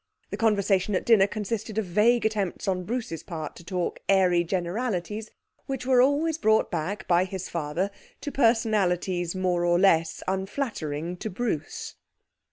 [0.31, 5.29] The conversation at dinner consisted of vague attempts on Bruce's part to talk airy generalities,
[5.67, 7.91] which were always brought back by his father
[8.21, 11.97] to personalities more or less unflattering to Bruce.